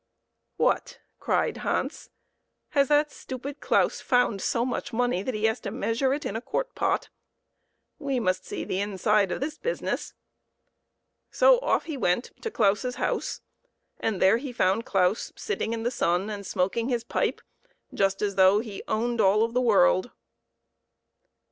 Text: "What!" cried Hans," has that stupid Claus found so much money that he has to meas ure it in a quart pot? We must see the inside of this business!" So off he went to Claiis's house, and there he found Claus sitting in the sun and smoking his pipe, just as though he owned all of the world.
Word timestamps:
"What!" 0.57 0.97
cried 1.19 1.57
Hans," 1.57 2.09
has 2.69 2.87
that 2.87 3.11
stupid 3.11 3.59
Claus 3.59 4.01
found 4.01 4.41
so 4.41 4.65
much 4.65 4.91
money 4.91 5.21
that 5.21 5.35
he 5.35 5.43
has 5.43 5.59
to 5.59 5.69
meas 5.69 6.01
ure 6.01 6.11
it 6.11 6.25
in 6.25 6.35
a 6.35 6.41
quart 6.41 6.73
pot? 6.73 7.09
We 7.99 8.19
must 8.19 8.43
see 8.43 8.63
the 8.65 8.79
inside 8.79 9.31
of 9.31 9.41
this 9.41 9.59
business!" 9.59 10.15
So 11.29 11.59
off 11.59 11.83
he 11.83 11.97
went 11.97 12.31
to 12.41 12.49
Claiis's 12.49 12.95
house, 12.95 13.41
and 13.99 14.19
there 14.19 14.37
he 14.37 14.51
found 14.51 14.87
Claus 14.87 15.31
sitting 15.35 15.71
in 15.71 15.83
the 15.83 15.91
sun 15.91 16.31
and 16.31 16.47
smoking 16.47 16.89
his 16.89 17.03
pipe, 17.03 17.39
just 17.93 18.23
as 18.23 18.33
though 18.33 18.57
he 18.57 18.81
owned 18.87 19.21
all 19.21 19.43
of 19.43 19.53
the 19.53 19.61
world. 19.61 20.09